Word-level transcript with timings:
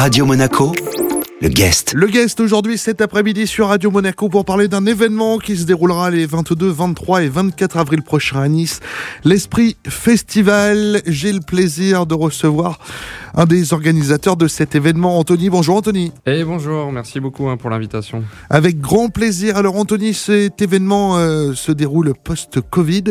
Radio 0.00 0.24
Monaco, 0.24 0.72
le 1.42 1.48
guest. 1.50 1.92
Le 1.92 2.06
guest 2.06 2.40
aujourd'hui 2.40 2.78
cet 2.78 3.02
après-midi 3.02 3.46
sur 3.46 3.68
Radio 3.68 3.90
Monaco 3.90 4.30
pour 4.30 4.46
parler 4.46 4.66
d'un 4.66 4.86
événement 4.86 5.36
qui 5.36 5.58
se 5.58 5.64
déroulera 5.64 6.08
les 6.08 6.24
22, 6.24 6.70
23 6.70 7.24
et 7.24 7.28
24 7.28 7.76
avril 7.76 8.00
prochains 8.00 8.40
à 8.40 8.48
Nice. 8.48 8.80
L'Esprit 9.24 9.76
Festival. 9.86 11.02
J'ai 11.04 11.34
le 11.34 11.40
plaisir 11.40 12.06
de 12.06 12.14
recevoir 12.14 12.78
un 13.34 13.44
des 13.44 13.74
organisateurs 13.74 14.38
de 14.38 14.48
cet 14.48 14.74
événement, 14.74 15.18
Anthony. 15.18 15.50
Bonjour 15.50 15.76
Anthony. 15.76 16.12
Et 16.24 16.44
bonjour, 16.44 16.90
merci 16.92 17.20
beaucoup 17.20 17.50
hein, 17.50 17.58
pour 17.58 17.68
l'invitation. 17.68 18.24
Avec 18.48 18.80
grand 18.80 19.10
plaisir. 19.10 19.58
Alors 19.58 19.76
Anthony, 19.76 20.14
cet 20.14 20.62
événement 20.62 21.18
euh, 21.18 21.52
se 21.52 21.72
déroule 21.72 22.14
post-Covid. 22.24 23.04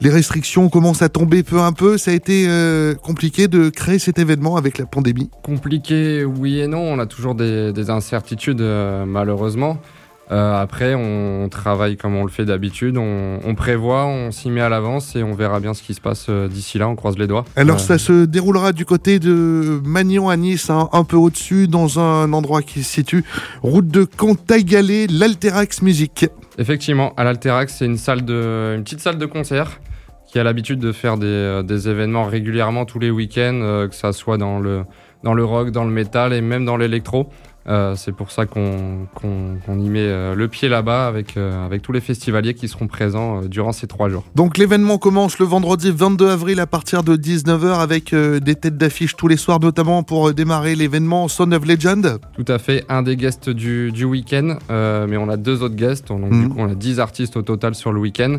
Les 0.00 0.10
restrictions 0.10 0.68
commencent 0.68 1.02
à 1.02 1.08
tomber 1.08 1.42
peu 1.42 1.60
à 1.60 1.72
peu. 1.72 1.98
Ça 1.98 2.12
a 2.12 2.14
été 2.14 2.46
euh, 2.46 2.94
compliqué 2.94 3.48
de 3.48 3.68
créer 3.68 3.98
cet 3.98 4.20
événement 4.20 4.56
avec 4.56 4.78
la 4.78 4.86
pandémie. 4.86 5.28
Compliqué, 5.42 6.24
oui 6.24 6.60
et 6.60 6.68
non. 6.68 6.78
On 6.78 7.00
a 7.00 7.06
toujours 7.06 7.34
des 7.34 7.72
des, 7.72 7.90
incertitudes 7.90 8.60
euh, 8.60 9.04
malheureusement. 9.04 9.78
Euh, 10.30 10.62
après, 10.62 10.94
on 10.94 11.48
travaille 11.48 11.96
comme 11.96 12.14
on 12.14 12.22
le 12.22 12.30
fait 12.30 12.44
d'habitude, 12.44 12.98
on, 12.98 13.54
prévoit, 13.54 14.04
on 14.04 14.30
s'y 14.30 14.50
met 14.50 14.60
à 14.60 14.68
l'avance 14.68 15.16
et 15.16 15.22
on 15.22 15.32
verra 15.32 15.58
bien 15.58 15.72
ce 15.72 15.82
qui 15.82 15.94
se 15.94 16.02
passe 16.02 16.28
d'ici 16.28 16.76
là, 16.76 16.86
on 16.86 16.96
croise 16.96 17.16
les 17.16 17.26
doigts. 17.26 17.46
Alors 17.56 17.80
ça 17.80 17.96
se 17.96 18.26
déroulera 18.26 18.72
du 18.72 18.84
côté 18.84 19.18
de 19.20 19.80
Magnon 19.84 20.28
à 20.28 20.36
Nice, 20.36 20.68
hein, 20.68 20.90
un 20.92 21.04
peu 21.04 21.16
au-dessus, 21.16 21.66
dans 21.66 21.98
un 21.98 22.30
endroit 22.34 22.60
qui 22.60 22.82
se 22.82 22.92
situe 22.92 23.24
route 23.62 23.88
de 23.88 24.04
Cantagalé, 24.04 25.06
l'Alterax 25.06 25.80
Musique. 25.80 26.26
Effectivement, 26.58 27.14
à 27.16 27.24
l'Alterax, 27.24 27.76
c'est 27.76 27.86
une, 27.86 27.92
une 27.92 28.82
petite 28.84 29.00
salle 29.00 29.18
de 29.18 29.26
concert 29.26 29.80
qui 30.26 30.38
a 30.38 30.44
l'habitude 30.44 30.78
de 30.78 30.92
faire 30.92 31.16
des, 31.16 31.62
des, 31.64 31.88
événements 31.88 32.24
régulièrement 32.24 32.84
tous 32.84 32.98
les 32.98 33.10
week-ends, 33.10 33.86
que 33.88 33.94
ça 33.94 34.12
soit 34.12 34.36
dans 34.36 34.58
le, 34.58 34.84
dans 35.22 35.34
le 35.34 35.44
rock, 35.44 35.70
dans 35.70 35.84
le 35.84 35.90
métal 35.90 36.32
et 36.32 36.40
même 36.40 36.64
dans 36.64 36.76
l'électro. 36.76 37.30
Euh, 37.68 37.94
c'est 37.96 38.12
pour 38.12 38.30
ça 38.30 38.46
qu'on 38.46 39.08
y 39.68 39.88
met 39.90 40.00
euh, 40.00 40.34
le 40.34 40.48
pied 40.48 40.68
là-bas 40.68 41.06
avec, 41.06 41.36
euh, 41.36 41.66
avec 41.66 41.82
tous 41.82 41.92
les 41.92 42.00
festivaliers 42.00 42.54
qui 42.54 42.66
seront 42.66 42.86
présents 42.86 43.42
durant 43.42 43.72
ces 43.72 43.86
trois 43.86 44.08
jours. 44.08 44.24
Donc 44.34 44.56
l'événement 44.56 44.96
commence 44.96 45.38
le 45.38 45.44
vendredi 45.44 45.90
22 45.90 46.30
avril 46.30 46.60
à 46.60 46.66
partir 46.66 47.02
de 47.02 47.16
19h 47.16 47.80
avec 47.80 48.14
des 48.14 48.54
têtes 48.54 48.78
d'affiche 48.78 49.16
tous 49.16 49.28
les 49.28 49.36
soirs, 49.36 49.60
notamment 49.60 50.02
pour 50.02 50.32
démarrer 50.32 50.74
l'événement 50.74 51.28
Son 51.28 51.52
of 51.52 51.66
Legend. 51.66 52.18
Tout 52.34 52.44
à 52.52 52.58
fait, 52.58 52.84
un 52.88 53.02
des 53.02 53.16
guests 53.16 53.50
du, 53.50 53.92
du 53.92 54.04
week-end, 54.04 54.56
mais 54.70 55.16
on 55.16 55.28
a 55.28 55.36
deux 55.36 55.62
autres 55.62 55.76
guests, 55.76 56.08
donc 56.08 56.30
du 56.30 56.48
coup 56.48 56.56
on 56.58 56.70
a 56.70 56.74
10 56.74 57.00
artistes 57.00 57.36
au 57.36 57.42
total 57.42 57.74
sur 57.74 57.92
le 57.92 58.00
week-end. 58.00 58.38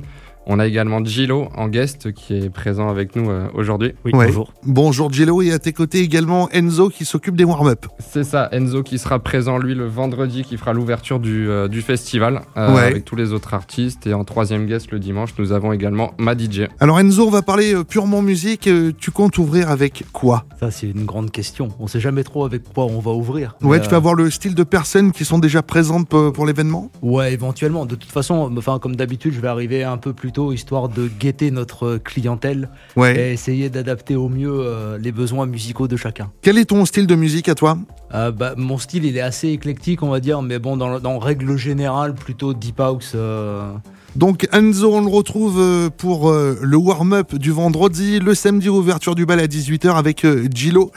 On 0.51 0.57
a 0.57 0.65
également 0.65 1.05
Gilo 1.05 1.49
en 1.55 1.67
guest 1.67 2.11
qui 2.11 2.33
est 2.33 2.49
présent 2.49 2.89
avec 2.89 3.15
nous 3.15 3.29
euh, 3.29 3.49
aujourd'hui. 3.53 3.93
Oui, 4.03 4.13
bonjour. 4.15 4.51
Bonjour 4.65 5.13
Gilo 5.13 5.43
et 5.43 5.51
à 5.51 5.59
tes 5.59 5.73
côtés 5.73 5.99
également 5.99 6.49
Enzo 6.49 6.89
qui 6.89 7.05
s'occupe 7.05 7.35
des 7.35 7.43
warm-up. 7.43 7.85
C'est 7.99 8.23
ça, 8.23 8.49
Enzo 8.51 8.81
qui 8.81 8.97
sera 8.97 9.19
présent 9.19 9.59
lui 9.59 9.75
le 9.75 9.85
vendredi 9.85 10.41
qui 10.41 10.57
fera 10.57 10.73
l'ouverture 10.73 11.19
du, 11.19 11.47
euh, 11.47 11.67
du, 11.67 11.83
festival 11.83 12.41
euh, 12.57 12.75
avec 12.77 13.05
tous 13.05 13.15
les 13.15 13.31
autres 13.31 13.53
artistes 13.53 14.07
et 14.07 14.15
en 14.15 14.23
troisième 14.23 14.65
guest 14.65 14.89
le 14.89 14.97
dimanche 14.97 15.35
nous 15.37 15.51
avons 15.51 15.71
également 15.71 16.15
ma 16.17 16.35
DJ. 16.35 16.61
Alors 16.79 16.99
Enzo 16.99 17.27
on 17.27 17.29
va 17.29 17.43
parler 17.43 17.75
purement 17.87 18.23
musique, 18.23 18.67
tu 18.97 19.11
comptes 19.11 19.37
ouvrir 19.37 19.69
avec 19.69 20.03
quoi? 20.13 20.45
Ça 20.59 20.71
c'est 20.71 20.89
une 20.89 21.05
grande 21.05 21.29
question, 21.29 21.67
on 21.79 21.85
sait 21.85 21.99
jamais 21.99 22.23
trop 22.23 22.43
avec 22.43 22.63
quoi 22.73 22.85
on 22.85 22.99
va 22.99 23.11
ouvrir. 23.11 23.55
Ouais, 23.61 23.79
tu 23.79 23.89
vas 23.89 23.97
avoir 23.97 24.15
le 24.15 24.31
style 24.31 24.55
de 24.55 24.63
personnes 24.63 25.11
qui 25.11 25.25
sont 25.25 25.37
déjà 25.37 25.61
présentes 25.61 26.09
pour, 26.09 26.33
pour 26.33 26.47
l'événement? 26.47 26.89
Ouais, 27.03 27.33
éventuellement. 27.33 27.85
De 27.85 27.93
toute 27.93 28.11
façon, 28.11 28.51
enfin 28.57 28.79
comme 28.79 28.95
d'habitude 28.95 29.33
je 29.33 29.41
vais 29.41 29.47
arriver 29.47 29.83
un 29.83 29.97
peu 29.97 30.11
plus 30.11 30.31
tôt 30.31 30.38
histoire 30.51 30.89
de 30.89 31.07
guetter 31.07 31.51
notre 31.51 31.97
clientèle 31.97 32.69
et 32.97 33.33
essayer 33.33 33.69
d'adapter 33.69 34.15
au 34.15 34.29
mieux 34.29 34.51
euh, 34.53 34.97
les 34.97 35.11
besoins 35.11 35.45
musicaux 35.45 35.87
de 35.87 35.95
chacun. 35.95 36.31
Quel 36.41 36.57
est 36.57 36.65
ton 36.65 36.85
style 36.85 37.07
de 37.07 37.15
musique 37.15 37.49
à 37.49 37.55
toi? 37.55 37.77
Euh, 38.13 38.31
bah, 38.31 38.53
Mon 38.57 38.77
style, 38.77 39.05
il 39.05 39.17
est 39.17 39.21
assez 39.21 39.49
éclectique, 39.49 40.03
on 40.03 40.09
va 40.09 40.19
dire, 40.19 40.41
mais 40.41 40.59
bon, 40.59 40.77
dans, 40.77 40.99
dans 40.99 41.19
règle 41.19 41.57
générale, 41.57 42.13
plutôt 42.13 42.53
deep 42.53 42.79
house. 42.79 43.13
Euh. 43.15 43.71
Donc 44.15 44.47
Enzo, 44.51 44.93
on 44.93 45.01
le 45.01 45.09
retrouve 45.09 45.91
pour 45.97 46.31
le 46.31 46.77
warm-up 46.77 47.35
du 47.35 47.51
vendredi, 47.51 48.19
le 48.19 48.33
samedi 48.33 48.67
ouverture 48.67 49.13
du 49.13 49.27
bal 49.27 49.39
à 49.39 49.45
18h 49.45 49.95
avec 49.95 50.25
Gilo. 50.51 50.91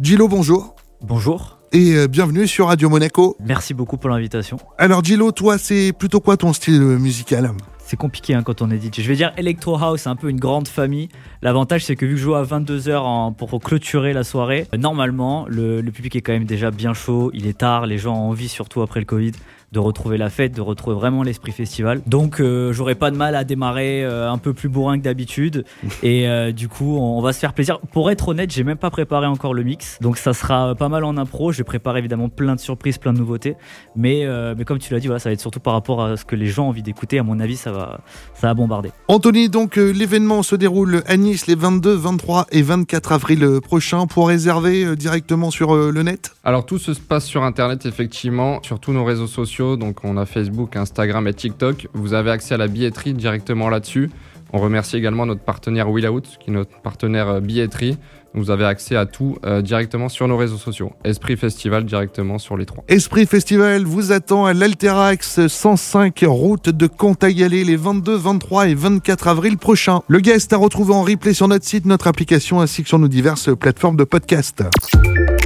Gilo, 0.00 0.28
bonjour. 0.28 0.76
Bonjour 1.00 1.58
et 1.72 2.06
bienvenue 2.08 2.46
sur 2.46 2.66
Radio 2.66 2.90
Monaco. 2.90 3.36
Merci 3.40 3.72
beaucoup 3.72 3.96
pour 3.96 4.10
l'invitation. 4.10 4.58
Alors 4.76 5.02
Gilo, 5.02 5.32
toi, 5.32 5.56
c'est 5.56 5.94
plutôt 5.98 6.20
quoi 6.20 6.36
ton 6.36 6.52
style 6.52 6.80
musical? 6.80 7.52
C'est 7.88 7.96
compliqué 7.96 8.34
hein, 8.34 8.42
quand 8.42 8.60
on 8.60 8.70
est. 8.70 9.00
Je 9.00 9.08
vais 9.08 9.16
dire 9.16 9.32
Electro 9.38 9.78
House, 9.78 10.06
un 10.06 10.14
peu 10.14 10.28
une 10.28 10.38
grande 10.38 10.68
famille. 10.68 11.08
L'avantage, 11.40 11.86
c'est 11.86 11.96
que 11.96 12.04
vu 12.04 12.12
que 12.12 12.18
je 12.18 12.24
joue 12.24 12.34
à 12.34 12.44
22h 12.44 13.34
pour 13.34 13.58
clôturer 13.60 14.12
la 14.12 14.24
soirée, 14.24 14.66
normalement, 14.76 15.46
le, 15.48 15.80
le, 15.80 15.90
public 15.90 16.14
est 16.14 16.20
quand 16.20 16.34
même 16.34 16.44
déjà 16.44 16.70
bien 16.70 16.92
chaud. 16.92 17.30
Il 17.32 17.46
est 17.46 17.56
tard, 17.56 17.86
les 17.86 17.96
gens 17.96 18.14
ont 18.14 18.28
envie, 18.28 18.48
surtout 18.48 18.82
après 18.82 19.00
le 19.00 19.06
Covid, 19.06 19.32
de 19.72 19.78
retrouver 19.78 20.16
la 20.16 20.30
fête, 20.30 20.54
de 20.54 20.60
retrouver 20.60 20.96
vraiment 20.96 21.22
l'esprit 21.22 21.52
festival. 21.52 22.00
Donc 22.06 22.40
euh, 22.40 22.72
j'aurais 22.72 22.94
pas 22.94 23.10
de 23.10 23.16
mal 23.16 23.34
à 23.34 23.44
démarrer 23.44 24.02
euh, 24.02 24.30
un 24.30 24.38
peu 24.38 24.54
plus 24.54 24.68
bourrin 24.68 24.98
que 24.98 25.04
d'habitude. 25.04 25.64
et 26.02 26.26
euh, 26.26 26.52
du 26.52 26.68
coup, 26.68 26.96
on, 26.96 27.20
va 27.20 27.32
se 27.32 27.38
faire 27.38 27.52
plaisir. 27.52 27.78
Pour 27.92 28.10
être 28.10 28.28
honnête, 28.28 28.50
j'ai 28.50 28.64
même 28.64 28.78
pas 28.78 28.90
préparé 28.90 29.26
encore 29.26 29.52
le 29.52 29.62
mix. 29.62 29.98
Donc 30.00 30.16
ça 30.16 30.32
sera 30.32 30.74
pas 30.74 30.88
mal 30.88 31.04
en 31.04 31.16
impro. 31.16 31.52
Je 31.52 31.58
vais 31.58 31.64
préparer 31.64 31.98
évidemment 31.98 32.28
plein 32.28 32.54
de 32.54 32.60
surprises, 32.60 32.96
plein 32.98 33.12
de 33.12 33.18
nouveautés. 33.18 33.56
Mais, 33.96 34.26
mais 34.56 34.64
comme 34.64 34.78
tu 34.78 34.92
l'as 34.92 35.00
dit, 35.00 35.06
voilà, 35.06 35.18
ça 35.18 35.28
va 35.28 35.32
être 35.32 35.40
surtout 35.40 35.60
par 35.60 35.72
rapport 35.72 36.02
à 36.02 36.16
ce 36.16 36.24
que 36.24 36.36
les 36.36 36.46
gens 36.46 36.66
ont 36.66 36.68
envie 36.68 36.82
d'écouter. 36.82 37.18
À 37.18 37.22
mon 37.22 37.40
avis, 37.40 37.56
ça 37.56 37.72
va, 37.72 38.00
ça 38.34 38.46
va 38.48 38.54
bombarder. 38.54 38.90
Anthony, 39.08 39.48
donc 39.48 39.76
l'événement 39.76 40.42
se 40.42 40.56
déroule 40.56 41.02
à 41.06 41.16
Nice 41.16 41.46
les 41.46 41.54
22, 41.54 41.94
23 41.94 42.46
et 42.52 42.62
24 42.62 43.12
avril 43.12 43.60
prochains. 43.62 44.06
Pour 44.06 44.28
réserver 44.28 44.96
directement 44.96 45.50
sur 45.50 45.74
le 45.74 46.02
net? 46.02 46.32
Alors 46.44 46.64
tout 46.64 46.78
se 46.78 46.92
passe 46.92 47.26
sur 47.26 47.42
Internet, 47.42 47.86
effectivement, 47.86 48.62
sur 48.62 48.80
tous 48.80 48.92
nos 48.92 49.04
réseaux 49.04 49.26
sociaux 49.26 49.57
donc 49.60 50.04
on 50.04 50.16
a 50.16 50.26
Facebook, 50.26 50.76
Instagram 50.76 51.26
et 51.26 51.34
TikTok. 51.34 51.88
Vous 51.92 52.14
avez 52.14 52.30
accès 52.30 52.54
à 52.54 52.58
la 52.58 52.68
billetterie 52.68 53.14
directement 53.14 53.68
là-dessus. 53.68 54.10
On 54.52 54.58
remercie 54.58 54.96
également 54.96 55.26
notre 55.26 55.42
partenaire 55.42 55.90
Willout, 55.90 56.22
qui 56.40 56.50
est 56.50 56.52
notre 56.52 56.80
partenaire 56.80 57.28
euh, 57.28 57.40
billetterie. 57.40 57.98
Vous 58.34 58.50
avez 58.50 58.64
accès 58.64 58.94
à 58.94 59.04
tout 59.04 59.36
euh, 59.44 59.62
directement 59.62 60.08
sur 60.08 60.28
nos 60.28 60.36
réseaux 60.36 60.56
sociaux. 60.56 60.92
Esprit 61.04 61.36
Festival 61.36 61.84
directement 61.84 62.38
sur 62.38 62.56
les 62.56 62.66
trois. 62.66 62.84
Esprit 62.88 63.26
Festival 63.26 63.84
vous 63.84 64.12
attend 64.12 64.46
à 64.46 64.54
l'Alterax 64.54 65.46
105 65.46 66.24
route 66.26 66.68
de 66.68 66.86
Cantagalé 66.86 67.64
les 67.64 67.76
22, 67.76 68.16
23 68.16 68.68
et 68.68 68.74
24 68.74 69.28
avril 69.28 69.58
prochains. 69.58 70.00
Le 70.08 70.20
guest 70.20 70.52
à 70.52 70.56
retrouver 70.56 70.94
en 70.94 71.02
replay 71.02 71.34
sur 71.34 71.48
notre 71.48 71.66
site, 71.66 71.84
notre 71.84 72.06
application 72.06 72.60
ainsi 72.60 72.82
que 72.82 72.88
sur 72.88 72.98
nos 72.98 73.08
diverses 73.08 73.54
plateformes 73.56 73.96
de 73.96 74.04
podcast. 74.04 74.62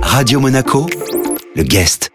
Radio 0.02 0.38
Monaco, 0.40 0.86
le 1.56 1.62
guest. 1.62 2.12